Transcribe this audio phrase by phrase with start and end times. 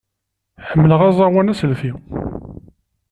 [0.69, 1.91] Ḥemmleɣ aẓawan aselti.